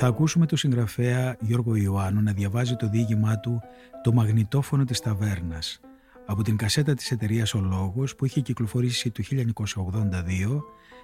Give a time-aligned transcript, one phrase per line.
[0.00, 3.60] Θα ακούσουμε τον συγγραφέα Γιώργο Ιωάννου να διαβάζει το διήγημά του
[4.02, 5.80] «Το μαγνητόφωνο της ταβέρνας»
[6.26, 10.62] από την κασέτα της εταιρείας «Ο Λόγος» που είχε κυκλοφορήσει το 1982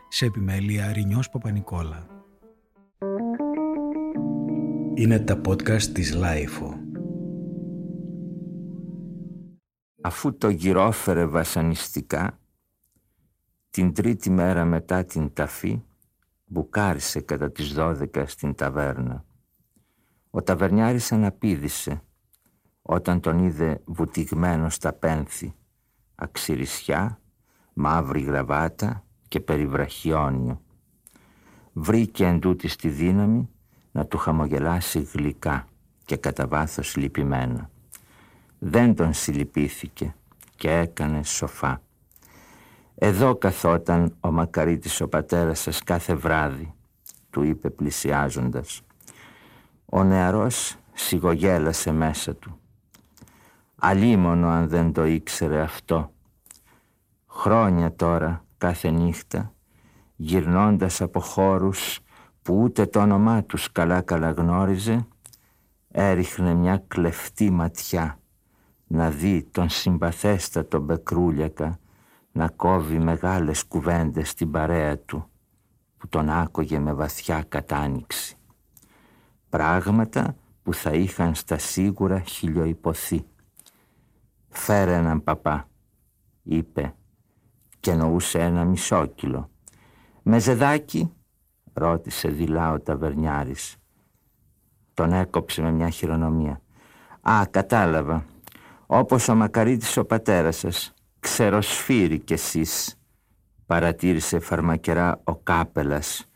[0.09, 2.07] σε επιμέλεια Ρινιός Παπανικόλα.
[4.95, 6.75] Είναι τα podcast της LiFO.
[10.01, 12.39] Αφού το γυρόφερε βασανιστικά,
[13.71, 15.83] την τρίτη μέρα μετά την ταφή,
[16.55, 19.25] μπουκάρισε κατά τις δώδεκα στην ταβέρνα.
[20.31, 22.03] Ο ταβερνιάρης αναπήδησε
[22.83, 25.55] όταν τον είδε βουτυγμένο στα πένθη,
[26.15, 27.21] αξιρισιά,
[27.73, 30.63] μαύρη γραβάτα και περιβραχιόνιο.
[31.73, 33.49] Βρήκε εντούτοι τη δύναμη
[33.93, 35.69] να του χαμογελάσει γλυκά
[36.05, 37.71] και κατά βάθος λυπημένα.
[38.59, 40.15] Δεν τον συλληπήθηκε
[40.57, 41.83] και έκανε σοφά.
[42.95, 46.75] «Εδώ καθόταν ο Μακαρίτης ο πατέρας σας κάθε βράδυ»,
[47.31, 48.83] του είπε πλησιάζοντας.
[49.85, 52.59] Ο νεαρός σιγογέλασε μέσα του.
[53.77, 56.13] Αλίμονο αν δεν το ήξερε αυτό.
[57.27, 59.53] Χρόνια τώρα κάθε νύχτα,
[60.17, 62.01] γυρνώντας από χώρους
[62.43, 65.07] που ούτε το όνομά τους καλά καλά γνώριζε,
[65.91, 68.19] έριχνε μια κλεφτή ματιά
[68.87, 71.79] να δει τον συμπαθέστατο Μπεκρούλιακα
[72.37, 75.29] να κόβει μεγάλες κουβέντες στην παρέα του
[75.97, 78.37] που τον άκογε με βαθιά κατάνοιξη.
[79.49, 83.27] Πράγματα που θα είχαν στα σίγουρα χιλιοϊποθεί.
[84.49, 85.69] «Φέρε έναν παπά»,
[86.43, 86.95] είπε
[87.81, 89.51] και εννοούσε ένα μισόκιλο.
[90.23, 91.13] «Με ζεδάκι»
[91.73, 93.77] ρώτησε δειλά ο ταβερνιάρης.
[94.95, 96.61] Τον έκοψε με μια χειρονομία.
[97.21, 98.25] «Α, κατάλαβα.
[98.87, 100.95] Όπως ο Μακαρίτης ο πατέρας σας.
[101.35, 103.01] Ξεροσφύρι κι εσείς»,
[103.67, 106.29] παρατήρησε φαρμακερά ο Κάπελας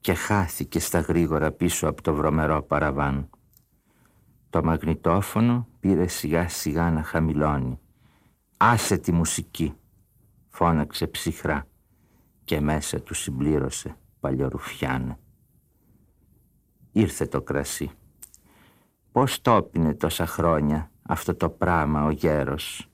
[0.00, 3.30] και χάθηκε στα γρήγορα πίσω από το βρωμερό παραβάν.
[4.50, 7.80] Το μαγνητόφωνο πήρε σιγά σιγά να χαμηλώνει.
[8.56, 9.74] «Άσε τη μουσική»,
[10.48, 11.66] φώναξε ψυχρά
[12.44, 15.18] και μέσα του συμπλήρωσε παλιορουφιάνε.
[16.92, 17.90] Ήρθε το κρασί.
[19.12, 22.89] Πώς το έπινε τόσα χρόνια αυτό το πράμα ο γέρος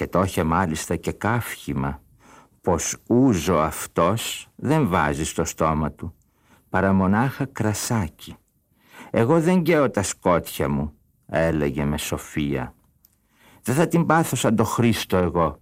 [0.00, 2.02] και το είχε μάλιστα και κάφχημα
[2.60, 6.14] πως ούζο αυτός δεν βάζει στο στόμα του
[6.68, 8.36] παρά μονάχα κρασάκι.
[9.10, 10.92] Εγώ δεν καίω τα σκότια μου,
[11.26, 12.74] έλεγε με σοφία.
[13.62, 15.60] Δεν θα την πάθω σαν το Χρήστο εγώ,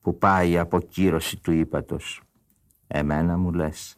[0.00, 2.20] που πάει η αποκύρωση του ύπατος.
[2.86, 3.96] Εμένα μου λες,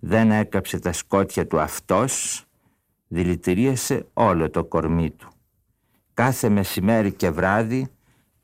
[0.00, 2.44] δεν έκαψε τα σκότια του αυτός,
[3.08, 5.28] δηλητηρίασε όλο το κορμί του.
[6.14, 7.88] Κάθε μεσημέρι και βράδυ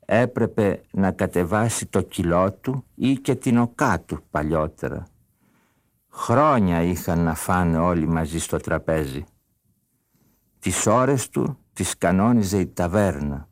[0.05, 5.07] έπρεπε να κατεβάσει το κιλό του ή και την οκά του παλιότερα.
[6.09, 9.23] Χρόνια είχαν να φάνε όλοι μαζί στο τραπέζι.
[10.59, 13.47] Τις ώρες του τις κανόνιζε η ταβέρνα.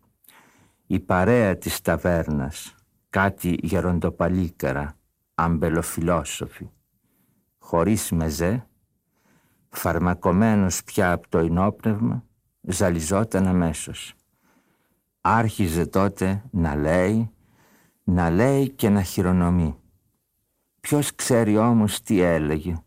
[0.87, 2.75] Η παρέα της ταβέρνας,
[3.09, 4.97] κάτι γεροντοπαλίκαρα,
[5.35, 6.69] αμπελοφιλόσοφοι.
[7.57, 8.67] Χωρίς μεζέ,
[9.69, 12.23] φαρμακομένος πια από το ενόπνευμα,
[12.61, 14.13] ζαλιζόταν αμέσως.
[15.31, 17.31] Άρχιζε τότε να λέει,
[18.03, 19.75] να λέει και να χειρονομεί.
[20.79, 22.83] Ποιος ξέρει όμως τι έλεγε.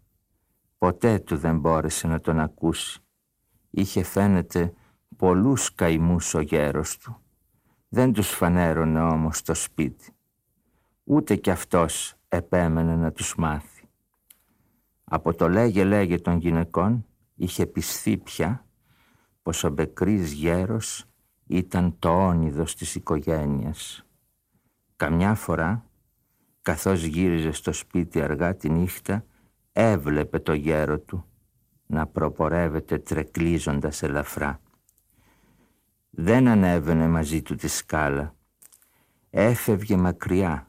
[0.78, 3.00] Ποτέ του δεν μπόρεσε να τον ακούσει.
[3.70, 4.72] Είχε φαίνεται
[5.16, 7.16] πολλούς καημούς ο γέρος του.
[7.88, 10.12] Δεν τους φανέρωνε όμως το σπίτι.
[11.04, 13.88] Ούτε κι αυτός επέμενε να τους μάθει.
[15.04, 18.66] Από το λέγε λέγε των γυναικών είχε πιστεί πια
[19.42, 21.06] πως ο Μπεκρής γέρος
[21.53, 24.07] ήταν το όνειδος της οικογένειας.
[24.97, 25.87] Καμιά φορά,
[26.63, 29.25] καθώς γύριζε στο σπίτι αργά τη νύχτα,
[29.73, 31.25] έβλεπε το γέρο του
[31.87, 34.61] να προπορεύεται τρεκλίζοντας ελαφρά.
[36.11, 38.34] Δεν ανέβαινε μαζί του τη σκάλα.
[39.31, 40.67] Έφευγε μακριά.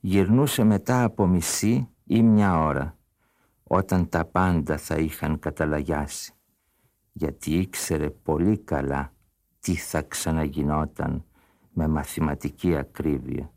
[0.00, 2.96] Γυρνούσε μετά από μισή ή μια ώρα,
[3.62, 6.32] όταν τα πάντα θα είχαν καταλαγιάσει,
[7.12, 9.12] γιατί ήξερε πολύ καλά
[9.62, 11.24] τι θα ξαναγινόταν
[11.72, 13.52] με μαθηματική ακρίβεια.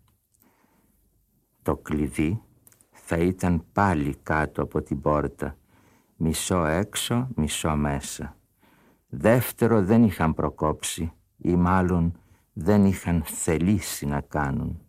[1.61, 2.41] Το κλειδί
[2.91, 5.57] θα ήταν πάλι κάτω από την πόρτα,
[6.15, 8.37] μισό έξω, μισό μέσα.
[9.07, 12.19] Δεύτερο δεν είχαν προκόψει ή μάλλον
[12.53, 14.81] δεν είχαν θελήσει να κάνουν.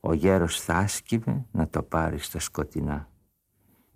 [0.00, 3.08] Ο γέρος θάσκηβε να το πάρει στα σκοτεινά.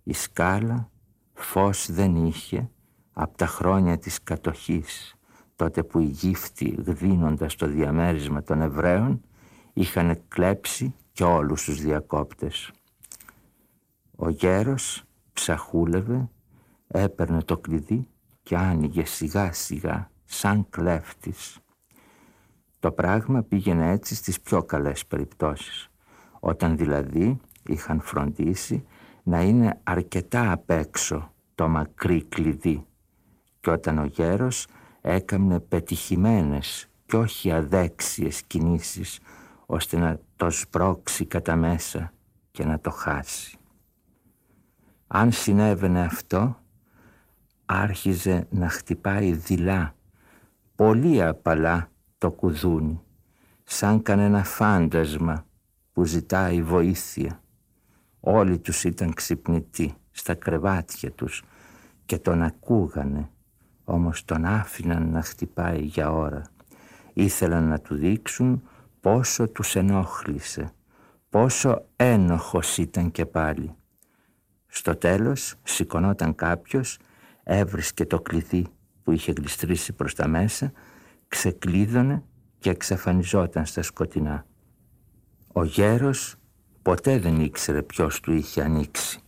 [0.02, 0.90] Η σκάλα
[1.34, 2.70] φως δεν είχε
[3.12, 5.17] από τα χρόνια της κατοχής,
[5.58, 9.20] τότε που οι γύφτοι γδίνοντας το διαμέρισμα των Εβραίων
[9.72, 12.70] είχαν κλέψει και όλους τους διακόπτες.
[14.16, 16.28] Ο γέρος ψαχούλευε
[16.86, 18.08] έπαιρνε το κλειδί
[18.42, 21.58] και άνοιγε σιγά σιγά σαν κλέφτης.
[22.78, 25.88] Το πράγμα πήγαινε έτσι στις πιο καλές περιπτώσεις,
[26.40, 28.84] όταν δηλαδή είχαν φροντίσει
[29.22, 32.86] να είναι αρκετά απ' έξω το μακρύ κλειδί
[33.60, 34.66] και όταν ο γέρος
[35.00, 39.18] έκαμνε πετυχημένες και όχι αδέξιες κινήσεις
[39.66, 42.12] ώστε να το σπρώξει κατά μέσα
[42.50, 43.58] και να το χάσει.
[45.06, 46.56] Αν συνέβαινε αυτό,
[47.66, 49.94] άρχιζε να χτυπάει δειλά,
[50.74, 53.00] πολύ απαλά το κουδούνι,
[53.64, 55.46] σαν κανένα φάντασμα
[55.92, 57.42] που ζητάει βοήθεια.
[58.20, 61.44] Όλοι τους ήταν ξυπνητοί στα κρεβάτια τους
[62.06, 63.30] και τον ακούγανε,
[63.88, 66.42] όμως τον άφηναν να χτυπάει για ώρα.
[67.12, 68.62] Ήθελαν να του δείξουν
[69.00, 70.70] πόσο τους ενόχλησε,
[71.30, 73.74] πόσο ένοχος ήταν και πάλι.
[74.66, 76.98] Στο τέλος σηκωνόταν κάποιος,
[77.42, 78.66] έβρισκε το κλειδί
[79.02, 80.72] που είχε γλιστρήσει προς τα μέσα,
[81.28, 82.22] ξεκλείδωνε
[82.58, 84.46] και εξαφανιζόταν στα σκοτεινά.
[85.52, 86.36] Ο γέρος
[86.82, 89.20] ποτέ δεν ήξερε ποιος του είχε ανοίξει.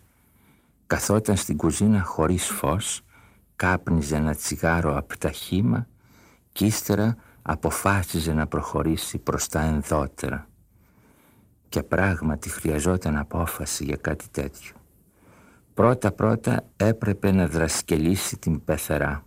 [0.87, 3.03] Καθόταν στην κουζίνα χωρίς φως,
[3.61, 5.87] κάπνιζε ένα τσιγάρο από τα χύμα
[6.53, 10.49] και ύστερα αποφάσιζε να προχωρήσει προς τα ενδότερα.
[11.69, 14.73] Και πράγματι χρειαζόταν απόφαση για κάτι τέτοιο.
[15.75, 19.25] Πρώτα-πρώτα έπρεπε να δρασκελίσει την πεθερά.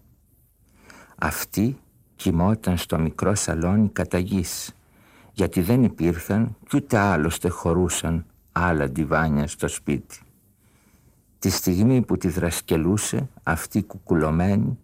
[1.17, 1.77] Αυτή
[2.15, 4.73] κοιμόταν στο μικρό σαλόνι κατά γης,
[5.31, 10.22] γιατί δεν υπήρχαν κι ούτε άλλωστε χωρούσαν άλλα ντιβάνια στο σπίτι.
[11.43, 14.79] Τη στιγμή που τη δρασκελούσε αυτή κουκουλωμένη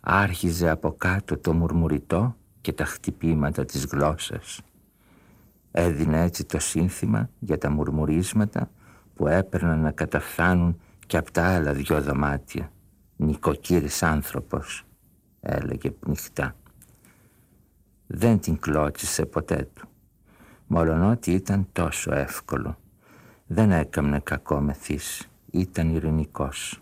[0.00, 4.60] άρχιζε από κάτω το μουρμουριτό και τα χτυπήματα της γλώσσας.
[5.70, 8.70] Έδινε έτσι το σύνθημα για τα μουρμουρίσματα
[9.14, 12.72] που έπαιρναν να καταφθάνουν και από τα άλλα δυο δωμάτια.
[13.16, 14.84] Νοικοκύρης άνθρωπος,
[15.40, 16.56] έλεγε πνιχτά.
[18.06, 19.88] Δεν την κλώτσισε ποτέ του,
[20.66, 22.78] μολονότι ήταν τόσο εύκολο.
[23.46, 26.80] Δεν έκαμνε κακό μεθύς, ήταν ειρηνικός.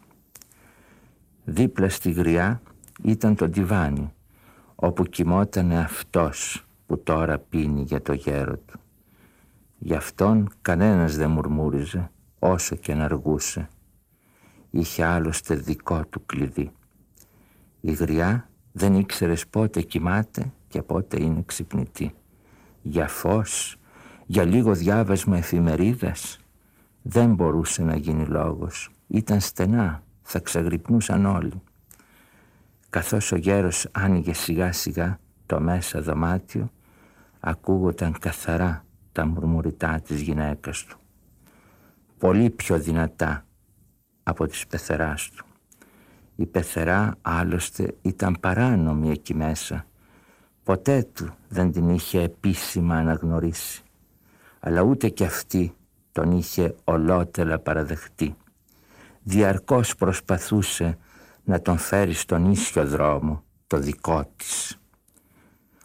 [1.44, 2.62] Δίπλα στη γριά
[3.02, 4.12] ήταν το τιβάνι,
[4.74, 8.80] όπου κοιμότανε αυτός που τώρα πίνει για το γέρο του.
[9.78, 13.68] Γι' αυτόν κανένας δεν μουρμούριζε όσο και να αργούσε.
[14.70, 16.70] Είχε άλλωστε δικό του κλειδί.
[17.80, 22.14] Η γριά δεν ήξερες πότε κοιμάται και πότε είναι ξυπνητή.
[22.82, 23.76] Για φως,
[24.26, 26.38] για λίγο διάβασμα εφημερίδας,
[27.08, 28.90] δεν μπορούσε να γίνει λόγος.
[29.06, 31.62] Ήταν στενά, θα ξαγρυπνούσαν όλοι.
[32.90, 36.70] Καθώς ο γέρος άνοιγε σιγά σιγά το μέσα δωμάτιο,
[37.40, 40.98] ακούγονταν καθαρά τα μουρμουριτά της γυναίκας του.
[42.18, 43.46] Πολύ πιο δυνατά
[44.22, 45.44] από τις πεθεράς του.
[46.36, 49.86] Η πεθερά άλλωστε ήταν παράνομη εκεί μέσα.
[50.62, 53.82] Ποτέ του δεν την είχε επίσημα αναγνωρίσει.
[54.60, 55.74] Αλλά ούτε κι αυτή
[56.16, 58.36] τον είχε ολότελα παραδεχτεί.
[59.22, 60.98] Διαρκώς προσπαθούσε
[61.44, 64.78] να τον φέρει στον ίσιο δρόμο, το δικό της.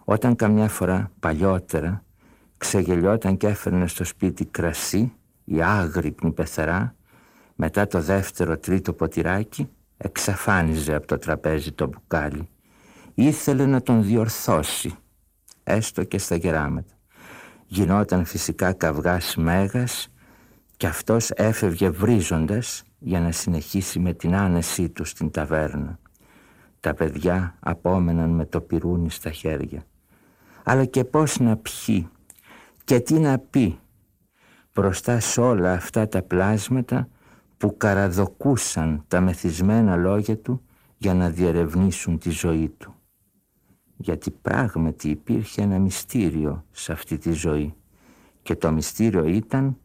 [0.03, 2.03] Όταν καμιά φορά παλιότερα
[2.57, 5.13] ξεγελιόταν και έφερνε στο σπίτι κρασί,
[5.43, 6.95] η άγρυπνη πεθερά,
[7.55, 12.49] μετά το δεύτερο τρίτο ποτηράκι, εξαφάνιζε από το τραπέζι το μπουκάλι.
[13.13, 14.95] Ήθελε να τον διορθώσει,
[15.63, 16.93] έστω και στα γεράματα.
[17.67, 20.11] Γινόταν φυσικά καυγάς μέγας
[20.81, 25.99] και αυτός έφευγε βρίζοντας για να συνεχίσει με την άνεσή του στην ταβέρνα.
[26.79, 29.83] Τα παιδιά απόμεναν με το πυρούνι στα χέρια.
[30.63, 32.09] Αλλά και πώς να πιει
[32.83, 33.79] και τι να πει
[34.73, 37.07] μπροστά σε όλα αυτά τα πλάσματα
[37.57, 40.61] που καραδοκούσαν τα μεθυσμένα λόγια του
[40.97, 42.95] για να διερευνήσουν τη ζωή του.
[43.97, 47.73] Γιατί πράγματι υπήρχε ένα μυστήριο σε αυτή τη ζωή
[48.41, 49.75] και το μυστήριο ήταν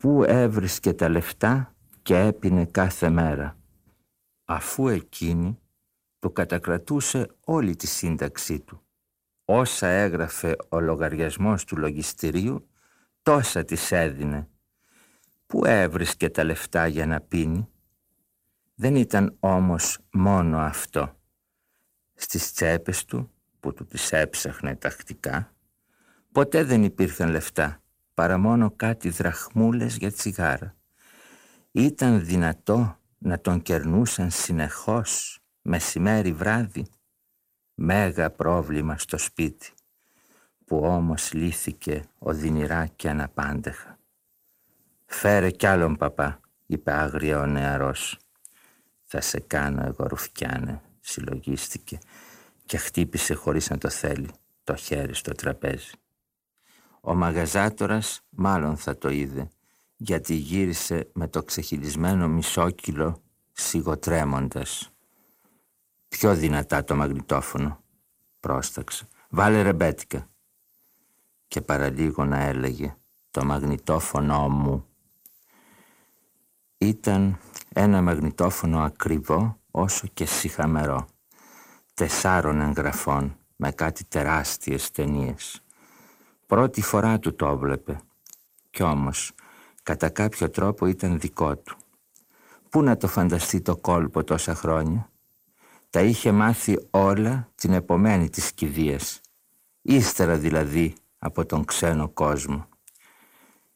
[0.00, 3.58] πού έβρισκε τα λεφτά και έπινε κάθε μέρα.
[4.44, 5.58] Αφού εκείνη
[6.18, 8.82] το κατακρατούσε όλη τη σύνταξή του.
[9.44, 12.68] Όσα έγραφε ο λογαριασμός του λογιστηρίου,
[13.22, 14.48] τόσα της έδινε.
[15.46, 17.68] Πού έβρισκε τα λεφτά για να πίνει;
[18.74, 21.16] Δεν ήταν όμως μόνο αυτό.
[22.14, 23.30] Στις τσέπες του,
[23.60, 25.54] που του τις έψαχνε τακτικά,
[26.32, 27.79] ποτέ δεν υπήρχαν λεφτά,
[28.20, 30.74] παρά μόνο κάτι δραχμούλες για τσιγάρα.
[31.70, 36.86] Ήταν δυνατό να τον κερνούσαν συνεχώς, μεσημέρι βράδυ.
[37.74, 39.72] Μέγα πρόβλημα στο σπίτι,
[40.64, 43.98] που όμως λύθηκε οδυνηρά και αναπάντεχα.
[45.06, 48.18] «Φέρε κι άλλον παπά», είπε άγρια ο νεαρός.
[49.04, 51.98] Θα σε κάνω εγώ ρουφιάνε, συλλογίστηκε
[52.64, 54.30] και χτύπησε χωρίς να το θέλει
[54.64, 55.90] το χέρι στο τραπέζι.
[57.00, 59.48] Ο μαγαζάτορας μάλλον θα το είδε
[60.02, 64.90] γιατί γύρισε με το ξεχυλισμένο μισόκιλο σιγοτρέμοντας.
[66.08, 67.82] Πιο δυνατά το μαγνητόφωνο,
[68.40, 69.08] πρόσταξε.
[69.28, 70.28] Βάλε ρεμπέτικα.
[71.48, 72.96] Και παραλίγο να έλεγε
[73.30, 74.86] το μαγνητόφωνο μου.
[76.78, 77.38] Ήταν
[77.72, 81.06] ένα μαγνητόφωνο ακριβό όσο και συχαμερό.
[81.94, 85.62] Τεσσάρων εγγραφών με κάτι τεράστιες ταινίες.
[86.50, 88.00] Πρώτη φορά του το έβλεπε.
[88.70, 89.32] Κι όμως,
[89.82, 91.76] κατά κάποιο τρόπο ήταν δικό του.
[92.68, 95.10] Πού να το φανταστεί το κόλπο τόσα χρόνια;
[95.90, 99.20] Τα είχε μάθει όλα την επομένη της κηδείας.
[99.82, 102.68] Ύστερα δηλαδή από τον ξένο κόσμο.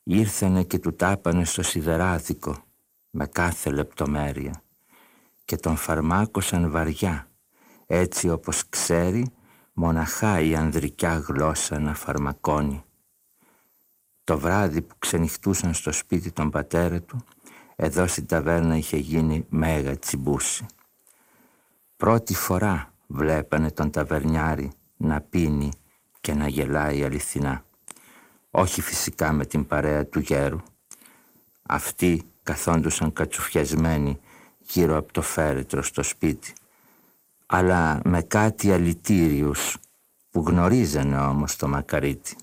[0.02, 2.64] Ήρθανε και του τάπανε στο σιδεράδικο
[3.10, 4.62] με κάθε λεπτομέρεια
[5.44, 7.28] και τον φαρμάκωσαν βαριά
[7.86, 9.32] έτσι όπως ξέρει
[9.74, 12.84] μοναχά η ανδρικιά γλώσσα να φαρμακώνει.
[14.24, 17.24] Το βράδυ που ξενυχτούσαν στο σπίτι των πατέρα του
[17.76, 20.66] εδώ στην ταβέρνα είχε γίνει μέγα τσιμπούση.
[21.96, 25.70] Πρώτη φορά βλέπανε τον ταβερνιάρη να πίνει
[26.20, 27.64] και να γελάει αληθινά.
[28.50, 30.60] Όχι φυσικά με την παρέα του γέρου.
[31.62, 34.20] Αυτοί καθόντουσαν κατσουφιασμένοι
[34.58, 36.52] γύρω από το φέρετρο στο σπίτι
[37.46, 39.76] αλλά με κάτι αλητήριους
[40.30, 42.36] που γνωρίζανε όμως το μακαρίτι.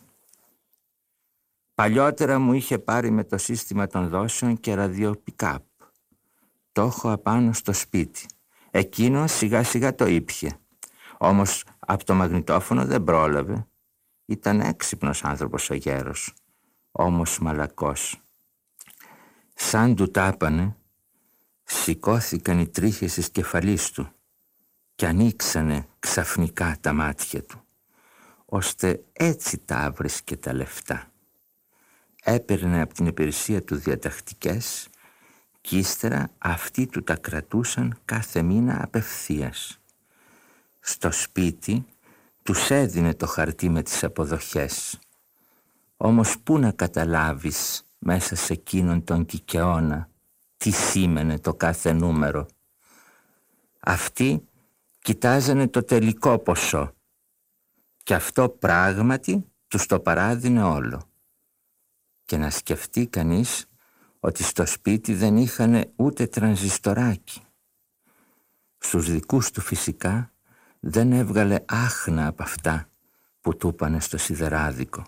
[1.74, 5.64] Παλιότερα μου είχε πάρει με το σύστημα των δόσεων και ραδιοπικάπ.
[6.72, 8.26] Το έχω απάνω στο σπίτι.
[8.72, 10.60] Εκείνο σιγά σιγά το ήπια.
[11.18, 13.68] Όμως από το μαγνητόφωνο δεν πρόλαβε.
[14.26, 16.34] Ήταν έξυπνος άνθρωπος ο γέρος,
[16.92, 18.22] όμως μαλακός.
[19.54, 20.76] Σαν του τάπανε,
[21.64, 24.12] σηκώθηκαν οι τρίχες της κεφαλής του
[25.02, 27.62] και ανοίξανε ξαφνικά τα μάτια του,
[28.46, 31.12] ώστε έτσι τα βρίσκε τα λεφτά.
[32.24, 34.88] Έπαιρνε από την υπηρεσία του διατακτικές
[35.62, 39.80] και ύστερα αυτοί του τα κρατούσαν κάθε μήνα απευθείας.
[40.80, 41.86] Στο σπίτι
[42.44, 45.00] τους έδινε το χαρτί με τις αποδοχές.
[45.98, 50.10] Όμως πού να καταλάβεις μέσα σε εκείνον τον κικαιώνα
[50.58, 52.46] τι σήμαινε το κάθε νούμερο;
[53.80, 54.46] Αυτοί
[55.02, 56.94] κοιτάζανε το τελικό ποσό
[58.04, 61.10] και αυτό πράγματι τους το παράδεινε όλο.
[62.26, 63.66] Και να σκεφτεί κανείς
[64.20, 67.42] ότι στο σπίτι δεν είχαν ούτε τρανζιστοράκι.
[68.78, 70.32] Στους δικούς του φυσικά
[70.80, 72.90] δεν έβγαλε άχνα από αυτά
[73.42, 75.06] που του είπανε στο σιδεράδικο.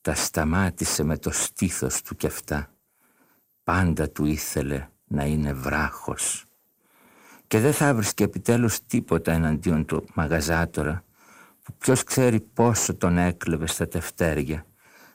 [0.00, 2.74] Τα σταμάτησε με το στήθος του κι αυτά.
[3.62, 6.49] Πάντα του ήθελε να είναι βράχος
[7.50, 11.04] και δεν θα βρίσκε επιτέλους τίποτα εναντίον του μαγαζάτορα
[11.62, 14.66] που ποιος ξέρει πόσο τον έκλεβε στα τευτέρια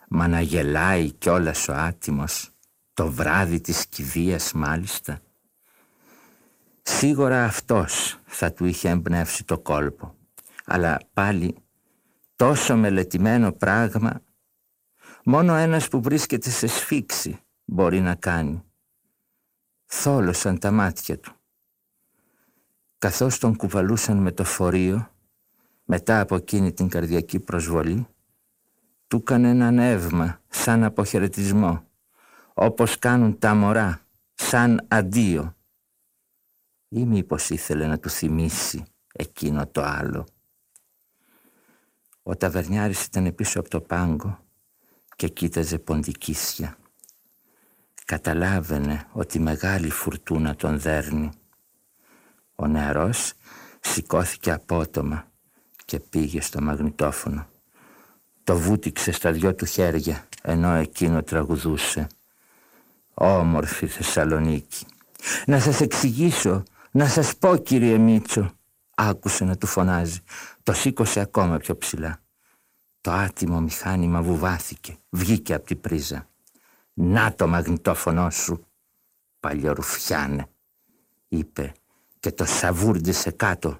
[0.10, 2.50] μα να γελάει κιόλας ο άτιμος
[2.94, 5.20] το βράδυ της κηδείας μάλιστα.
[6.82, 10.16] Σίγουρα αυτός θα του είχε εμπνεύσει το κόλπο
[10.66, 11.56] αλλά πάλι
[12.36, 14.22] τόσο μελετημένο πράγμα
[15.24, 18.64] μόνο ένας που βρίσκεται σε σφίξη μπορεί να κάνει.
[19.86, 21.35] Θόλωσαν τα μάτια του
[23.06, 25.12] καθώς τον κουβαλούσαν με το φορείο
[25.84, 28.08] μετά από εκείνη την καρδιακή προσβολή
[29.08, 31.84] του έκανε ένα νεύμα σαν αποχαιρετισμό
[32.54, 34.02] όπως κάνουν τα μωρά
[34.34, 35.56] σαν αντίο
[36.88, 38.84] ή μήπως ήθελε να του θυμίσει
[39.14, 40.28] εκείνο το άλλο.
[42.24, 44.40] Ο ταβερνιάρης ήταν πίσω από το πάγκο
[45.16, 46.78] και κοίταζε ποντικίσια.
[48.06, 51.32] Καταλάβαινε ότι μεγάλη φουρτούνα τον δέρνει
[52.56, 53.34] ο νεαρός
[53.80, 55.28] σηκώθηκε απότομα
[55.86, 57.48] και πήγε στο μαγνητόφωνο.
[58.44, 62.08] Το βούτυξε στα δυο του χέρια ενώ εκείνο τραγουδούσε.
[63.14, 64.86] Όμορφη Θεσσαλονίκη.
[65.46, 68.52] Να σας εξηγήσω, να σας πω κύριε Μίτσο.
[68.96, 70.20] Άκουσε να του φωνάζει.
[70.64, 72.20] Το σήκωσε ακόμα πιο ψηλά.
[73.02, 76.30] Το άτιμο μηχάνημα βουβάθηκε, βγήκε από την πρίζα.
[76.94, 78.66] «Να το μαγνητόφωνο σου,
[79.40, 80.48] παλιορουφιάνε»,
[81.28, 81.74] είπε
[82.26, 83.80] και το σαβούρδισε κάτω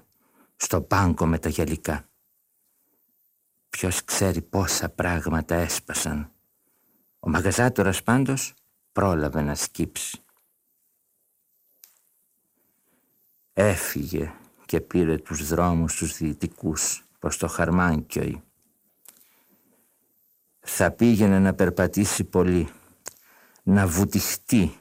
[0.56, 2.08] στο πάγκο με τα γυαλικά.
[3.70, 6.32] Ποιος ξέρει πόσα πράγματα έσπασαν.
[7.18, 8.54] Ο μαγαζάτορας πάντως
[8.92, 10.22] πρόλαβε να σκύψει.
[13.52, 14.32] Έφυγε
[14.66, 18.42] και πήρε τους δρόμους τους δυτικούς προς το Χαρμάνκιοι.
[20.60, 22.68] Θα πήγαινε να περπατήσει πολύ,
[23.62, 24.80] να βουτυχτεί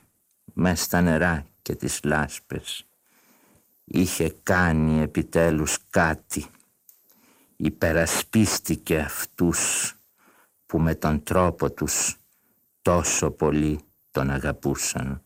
[0.54, 2.88] μες στα νερά και τις λάσπες
[3.86, 6.46] είχε κάνει επιτέλους κάτι.
[7.56, 9.94] Υπερασπίστηκε αυτούς
[10.66, 12.18] που με τον τρόπο τους
[12.82, 13.80] τόσο πολύ
[14.12, 15.22] τον αγαπούσαν.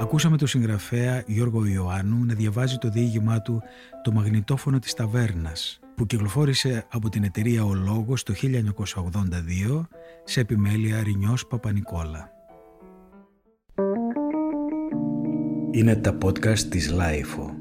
[0.00, 3.62] Ακούσαμε τον συγγραφέα Γιώργο Ιωάννου να διαβάζει το διήγημά του
[4.02, 9.86] «Το μαγνητόφωνο της ταβέρνας» που κυκλοφόρησε από την εταιρεία «Ο Λόγος» το 1982
[10.24, 12.30] σε επιμέλεια Ρινιός Παπανικόλα.
[15.70, 17.57] Είναι τα podcast της LiFO.